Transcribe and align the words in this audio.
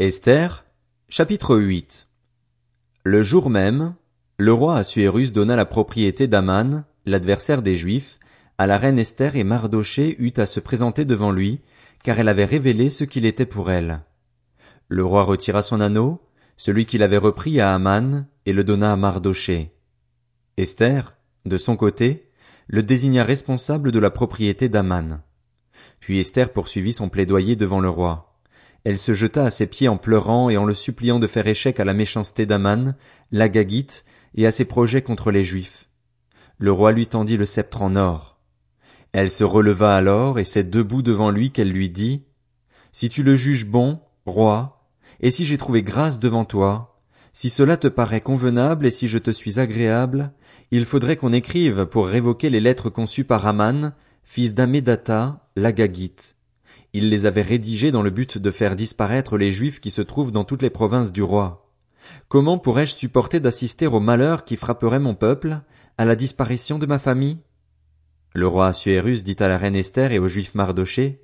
Esther, 0.00 0.64
chapitre 1.08 1.56
8 1.56 2.08
Le 3.04 3.22
jour 3.22 3.48
même, 3.48 3.94
le 4.38 4.52
roi 4.52 4.76
Assuérus 4.76 5.30
donna 5.30 5.54
la 5.54 5.66
propriété 5.66 6.26
d'Aman, 6.26 6.84
l'adversaire 7.06 7.62
des 7.62 7.76
Juifs, 7.76 8.18
à 8.58 8.66
la 8.66 8.76
reine 8.76 8.98
Esther 8.98 9.36
et 9.36 9.44
Mardoché 9.44 10.16
eut 10.18 10.32
à 10.36 10.46
se 10.46 10.58
présenter 10.58 11.04
devant 11.04 11.30
lui, 11.30 11.60
car 12.02 12.18
elle 12.18 12.26
avait 12.26 12.44
révélé 12.44 12.90
ce 12.90 13.04
qu'il 13.04 13.24
était 13.24 13.46
pour 13.46 13.70
elle. 13.70 14.00
Le 14.88 15.04
roi 15.04 15.22
retira 15.22 15.62
son 15.62 15.80
anneau, 15.80 16.20
celui 16.56 16.86
qu'il 16.86 17.04
avait 17.04 17.16
repris 17.16 17.60
à 17.60 17.72
Aman, 17.72 18.26
et 18.46 18.52
le 18.52 18.64
donna 18.64 18.92
à 18.92 18.96
Mardoché. 18.96 19.76
Esther, 20.56 21.16
de 21.44 21.56
son 21.56 21.76
côté, 21.76 22.32
le 22.66 22.82
désigna 22.82 23.22
responsable 23.22 23.92
de 23.92 24.00
la 24.00 24.10
propriété 24.10 24.68
d'Aman. 24.68 25.22
Puis 26.00 26.18
Esther 26.18 26.52
poursuivit 26.52 26.92
son 26.92 27.08
plaidoyer 27.08 27.54
devant 27.54 27.78
le 27.78 27.90
roi. 27.90 28.33
Elle 28.84 28.98
se 28.98 29.14
jeta 29.14 29.44
à 29.44 29.50
ses 29.50 29.66
pieds 29.66 29.88
en 29.88 29.96
pleurant 29.96 30.50
et 30.50 30.58
en 30.58 30.66
le 30.66 30.74
suppliant 30.74 31.18
de 31.18 31.26
faire 31.26 31.46
échec 31.46 31.80
à 31.80 31.84
la 31.84 31.94
méchanceté 31.94 32.44
d'Aman, 32.44 32.94
l'Agagite, 33.32 34.04
et 34.34 34.46
à 34.46 34.50
ses 34.50 34.64
projets 34.64 35.02
contre 35.02 35.30
les 35.30 35.44
Juifs. 35.44 35.88
Le 36.58 36.70
roi 36.70 36.92
lui 36.92 37.06
tendit 37.06 37.36
le 37.36 37.46
sceptre 37.46 37.82
en 37.82 37.96
or. 37.96 38.38
Elle 39.12 39.30
se 39.30 39.44
releva 39.44 39.96
alors 39.96 40.38
et 40.38 40.44
c'est 40.44 40.68
debout 40.68 41.02
devant 41.02 41.30
lui 41.30 41.50
qu'elle 41.50 41.70
lui 41.70 41.88
dit, 41.88 42.24
Si 42.92 43.08
tu 43.08 43.22
le 43.22 43.36
juges 43.36 43.66
bon, 43.66 44.00
roi, 44.26 44.88
et 45.20 45.30
si 45.30 45.46
j'ai 45.46 45.56
trouvé 45.56 45.82
grâce 45.82 46.18
devant 46.18 46.44
toi, 46.44 47.00
si 47.32 47.48
cela 47.48 47.76
te 47.76 47.88
paraît 47.88 48.20
convenable 48.20 48.86
et 48.86 48.90
si 48.90 49.08
je 49.08 49.18
te 49.18 49.30
suis 49.30 49.60
agréable, 49.60 50.32
il 50.70 50.84
faudrait 50.84 51.16
qu'on 51.16 51.32
écrive 51.32 51.86
pour 51.86 52.06
révoquer 52.06 52.50
les 52.50 52.60
lettres 52.60 52.90
conçues 52.90 53.24
par 53.24 53.46
Aman, 53.46 53.92
fils 54.24 54.52
d'Amédata, 54.54 55.48
l'Agagite. 55.56 56.36
Il 56.92 57.10
les 57.10 57.26
avait 57.26 57.42
rédigés 57.42 57.90
dans 57.90 58.02
le 58.02 58.10
but 58.10 58.38
de 58.38 58.50
faire 58.50 58.76
disparaître 58.76 59.36
les 59.36 59.50
Juifs 59.50 59.80
qui 59.80 59.90
se 59.90 60.02
trouvent 60.02 60.32
dans 60.32 60.44
toutes 60.44 60.62
les 60.62 60.70
provinces 60.70 61.12
du 61.12 61.22
roi. 61.22 61.70
Comment 62.28 62.58
pourrais-je 62.58 62.94
supporter 62.94 63.40
d'assister 63.40 63.86
au 63.86 64.00
malheur 64.00 64.44
qui 64.44 64.56
frapperait 64.56 65.00
mon 65.00 65.14
peuple, 65.14 65.60
à 65.98 66.04
la 66.04 66.16
disparition 66.16 66.78
de 66.78 66.86
ma 66.86 66.98
famille? 66.98 67.38
Le 68.34 68.46
roi 68.46 68.68
Assuérus 68.68 69.24
dit 69.24 69.36
à 69.40 69.48
la 69.48 69.58
reine 69.58 69.76
Esther 69.76 70.12
et 70.12 70.18
aux 70.18 70.28
Juifs 70.28 70.54
Mardoché, 70.54 71.20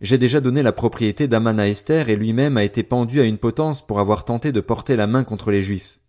j'ai 0.00 0.18
déjà 0.18 0.40
donné 0.40 0.62
la 0.62 0.72
propriété 0.72 1.26
d'Aman 1.26 1.58
à 1.58 1.68
Esther 1.68 2.10
et 2.10 2.16
lui-même 2.16 2.56
a 2.56 2.64
été 2.64 2.82
pendu 2.82 3.20
à 3.20 3.24
une 3.24 3.38
potence 3.38 3.86
pour 3.86 3.98
avoir 3.98 4.24
tenté 4.24 4.52
de 4.52 4.60
porter 4.60 4.96
la 4.96 5.06
main 5.06 5.24
contre 5.24 5.50
les 5.50 5.62
Juifs. 5.62 6.00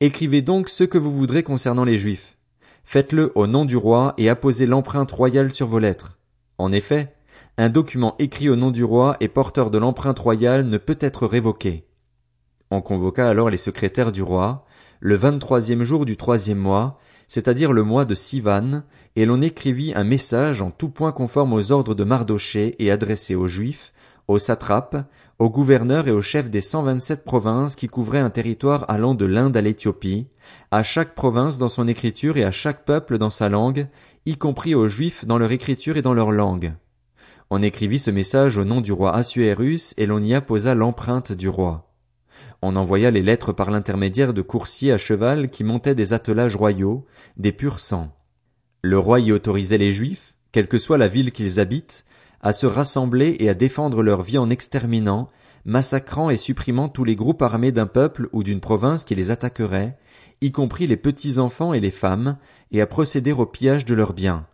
Écrivez 0.00 0.42
donc 0.42 0.68
ce 0.68 0.84
que 0.84 0.98
vous 0.98 1.12
voudrez 1.12 1.42
concernant 1.42 1.84
les 1.84 1.98
Juifs. 1.98 2.36
Faites-le 2.84 3.32
au 3.34 3.46
nom 3.46 3.64
du 3.64 3.76
roi 3.76 4.14
et 4.18 4.28
apposez 4.28 4.66
l'empreinte 4.66 5.12
royale 5.12 5.52
sur 5.52 5.66
vos 5.66 5.78
lettres. 5.78 6.18
En 6.56 6.72
effet, 6.72 7.14
un 7.58 7.70
document 7.70 8.14
écrit 8.20 8.48
au 8.48 8.54
nom 8.54 8.70
du 8.70 8.84
roi 8.84 9.16
et 9.18 9.26
porteur 9.26 9.70
de 9.70 9.78
l'empreinte 9.78 10.20
royale 10.20 10.64
ne 10.66 10.78
peut 10.78 10.96
être 11.00 11.26
révoqué. 11.26 11.88
On 12.70 12.80
convoqua 12.80 13.28
alors 13.28 13.50
les 13.50 13.56
secrétaires 13.56 14.12
du 14.12 14.22
roi, 14.22 14.64
le 15.00 15.16
vingt-troisième 15.16 15.82
jour 15.82 16.06
du 16.06 16.16
troisième 16.16 16.58
mois, 16.58 17.00
c'est-à-dire 17.26 17.72
le 17.72 17.82
mois 17.82 18.04
de 18.04 18.14
Sivan, 18.14 18.84
et 19.16 19.26
l'on 19.26 19.42
écrivit 19.42 19.92
un 19.96 20.04
message 20.04 20.62
en 20.62 20.70
tout 20.70 20.88
point 20.88 21.10
conforme 21.10 21.52
aux 21.52 21.72
ordres 21.72 21.96
de 21.96 22.04
Mardoché 22.04 22.76
et 22.78 22.92
adressé 22.92 23.34
aux 23.34 23.48
Juifs, 23.48 23.92
aux 24.28 24.38
satrapes, 24.38 25.04
aux 25.40 25.50
gouverneurs 25.50 26.06
et 26.06 26.12
aux 26.12 26.22
chefs 26.22 26.50
des 26.50 26.60
cent 26.60 26.84
vingt-sept 26.84 27.24
provinces 27.24 27.74
qui 27.74 27.88
couvraient 27.88 28.18
un 28.20 28.30
territoire 28.30 28.84
allant 28.88 29.14
de 29.14 29.24
l'Inde 29.24 29.56
à 29.56 29.60
l'Éthiopie, 29.60 30.28
à 30.70 30.84
chaque 30.84 31.16
province 31.16 31.58
dans 31.58 31.68
son 31.68 31.88
écriture 31.88 32.36
et 32.36 32.44
à 32.44 32.52
chaque 32.52 32.84
peuple 32.84 33.18
dans 33.18 33.30
sa 33.30 33.48
langue, 33.48 33.88
y 34.26 34.36
compris 34.36 34.76
aux 34.76 34.86
Juifs 34.86 35.24
dans 35.24 35.38
leur 35.38 35.50
écriture 35.50 35.96
et 35.96 36.02
dans 36.02 36.14
leur 36.14 36.30
langue. 36.30 36.74
On 37.50 37.62
écrivit 37.62 37.98
ce 37.98 38.10
message 38.10 38.58
au 38.58 38.64
nom 38.64 38.82
du 38.82 38.92
roi 38.92 39.14
Assuérus 39.14 39.94
et 39.96 40.04
l'on 40.04 40.22
y 40.22 40.34
apposa 40.34 40.74
l'empreinte 40.74 41.32
du 41.32 41.48
roi. 41.48 41.90
On 42.60 42.76
envoya 42.76 43.10
les 43.10 43.22
lettres 43.22 43.52
par 43.52 43.70
l'intermédiaire 43.70 44.34
de 44.34 44.42
coursiers 44.42 44.92
à 44.92 44.98
cheval 44.98 45.48
qui 45.48 45.64
montaient 45.64 45.94
des 45.94 46.12
attelages 46.12 46.56
royaux, 46.56 47.06
des 47.38 47.52
purs 47.52 47.80
sangs. 47.80 48.12
Le 48.82 48.98
roi 48.98 49.20
y 49.20 49.32
autorisait 49.32 49.78
les 49.78 49.92
Juifs, 49.92 50.34
quelle 50.52 50.68
que 50.68 50.76
soit 50.76 50.98
la 50.98 51.08
ville 51.08 51.32
qu'ils 51.32 51.58
habitent, 51.58 52.04
à 52.42 52.52
se 52.52 52.66
rassembler 52.66 53.36
et 53.40 53.48
à 53.48 53.54
défendre 53.54 54.02
leur 54.02 54.20
vie 54.20 54.38
en 54.38 54.50
exterminant, 54.50 55.30
massacrant 55.64 56.28
et 56.28 56.36
supprimant 56.36 56.90
tous 56.90 57.04
les 57.04 57.16
groupes 57.16 57.42
armés 57.42 57.72
d'un 57.72 57.86
peuple 57.86 58.28
ou 58.32 58.42
d'une 58.42 58.60
province 58.60 59.04
qui 59.04 59.14
les 59.14 59.30
attaquerait, 59.30 59.96
y 60.42 60.52
compris 60.52 60.86
les 60.86 60.98
petits 60.98 61.38
enfants 61.38 61.72
et 61.72 61.80
les 61.80 61.90
femmes, 61.90 62.36
et 62.72 62.82
à 62.82 62.86
procéder 62.86 63.32
au 63.32 63.46
pillage 63.46 63.86
de 63.86 63.94
leurs 63.94 64.12
biens. 64.12 64.46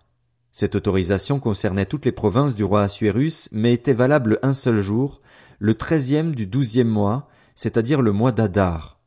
Cette 0.56 0.76
autorisation 0.76 1.40
concernait 1.40 1.84
toutes 1.84 2.04
les 2.04 2.12
provinces 2.12 2.54
du 2.54 2.62
roi 2.62 2.82
Assuérus, 2.82 3.48
mais 3.50 3.72
était 3.72 3.92
valable 3.92 4.38
un 4.44 4.54
seul 4.54 4.78
jour, 4.78 5.20
le 5.58 5.74
treizième 5.74 6.32
du 6.32 6.46
douzième 6.46 6.86
mois, 6.86 7.26
c'est-à-dire 7.56 8.00
le 8.00 8.12
mois 8.12 8.30
d'Adar. 8.30 9.00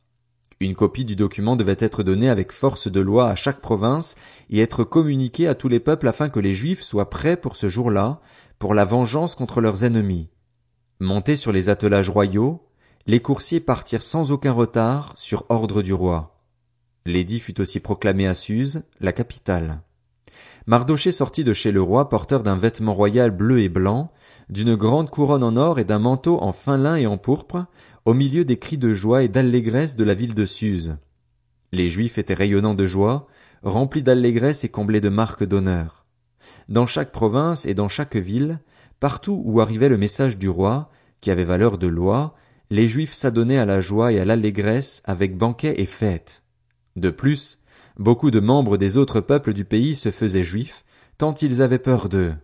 Une 0.60 0.74
copie 0.74 1.06
du 1.06 1.16
document 1.16 1.56
devait 1.56 1.78
être 1.78 2.02
donnée 2.02 2.28
avec 2.28 2.52
force 2.52 2.92
de 2.92 3.00
loi 3.00 3.30
à 3.30 3.34
chaque 3.34 3.62
province 3.62 4.14
et 4.50 4.60
être 4.60 4.84
communiquée 4.84 5.48
à 5.48 5.54
tous 5.54 5.68
les 5.68 5.80
peuples 5.80 6.08
afin 6.08 6.28
que 6.28 6.38
les 6.38 6.52
Juifs 6.52 6.82
soient 6.82 7.08
prêts 7.08 7.38
pour 7.38 7.56
ce 7.56 7.70
jour-là, 7.70 8.20
pour 8.58 8.74
la 8.74 8.84
vengeance 8.84 9.34
contre 9.34 9.62
leurs 9.62 9.84
ennemis. 9.84 10.28
Montés 11.00 11.36
sur 11.36 11.52
les 11.52 11.70
attelages 11.70 12.10
royaux, 12.10 12.62
les 13.06 13.20
coursiers 13.20 13.60
partirent 13.60 14.02
sans 14.02 14.32
aucun 14.32 14.52
retard, 14.52 15.14
sur 15.16 15.46
ordre 15.48 15.80
du 15.80 15.94
roi. 15.94 16.42
L'édit 17.06 17.40
fut 17.40 17.58
aussi 17.58 17.80
proclamé 17.80 18.26
à 18.26 18.34
Suse, 18.34 18.82
la 19.00 19.12
capitale. 19.12 19.80
Mardoché 20.66 21.12
sortit 21.12 21.44
de 21.44 21.52
chez 21.52 21.72
le 21.72 21.80
roi 21.80 22.08
porteur 22.08 22.42
d'un 22.42 22.56
vêtement 22.56 22.94
royal 22.94 23.30
bleu 23.30 23.60
et 23.60 23.68
blanc, 23.68 24.12
d'une 24.50 24.74
grande 24.74 25.10
couronne 25.10 25.42
en 25.42 25.56
or 25.56 25.78
et 25.78 25.84
d'un 25.84 25.98
manteau 25.98 26.42
en 26.42 26.52
fin 26.52 26.78
lin 26.78 26.96
et 26.96 27.06
en 27.06 27.18
pourpre, 27.18 27.66
au 28.04 28.14
milieu 28.14 28.44
des 28.44 28.58
cris 28.58 28.78
de 28.78 28.92
joie 28.92 29.22
et 29.22 29.28
d'allégresse 29.28 29.96
de 29.96 30.04
la 30.04 30.14
ville 30.14 30.34
de 30.34 30.44
Suse. 30.44 30.96
Les 31.72 31.88
Juifs 31.88 32.18
étaient 32.18 32.34
rayonnants 32.34 32.74
de 32.74 32.86
joie, 32.86 33.26
remplis 33.62 34.02
d'allégresse 34.02 34.64
et 34.64 34.68
comblés 34.68 35.00
de 35.00 35.08
marques 35.08 35.44
d'honneur. 35.44 36.06
Dans 36.68 36.86
chaque 36.86 37.12
province 37.12 37.66
et 37.66 37.74
dans 37.74 37.88
chaque 37.88 38.16
ville, 38.16 38.60
partout 39.00 39.42
où 39.44 39.60
arrivait 39.60 39.88
le 39.88 39.98
message 39.98 40.38
du 40.38 40.48
roi, 40.48 40.90
qui 41.20 41.30
avait 41.30 41.44
valeur 41.44 41.78
de 41.78 41.86
loi, 41.86 42.34
les 42.70 42.88
Juifs 42.88 43.14
s'adonnaient 43.14 43.58
à 43.58 43.66
la 43.66 43.80
joie 43.80 44.12
et 44.12 44.20
à 44.20 44.24
l'allégresse 44.24 45.02
avec 45.04 45.36
banquets 45.36 45.80
et 45.80 45.86
fêtes. 45.86 46.42
De 46.96 47.10
plus, 47.10 47.58
Beaucoup 47.98 48.30
de 48.30 48.40
membres 48.40 48.76
des 48.76 48.96
autres 48.96 49.20
peuples 49.20 49.52
du 49.52 49.64
pays 49.64 49.94
se 49.94 50.10
faisaient 50.10 50.42
juifs, 50.42 50.84
tant 51.18 51.34
ils 51.34 51.62
avaient 51.62 51.78
peur 51.78 52.08
d'eux. 52.08 52.34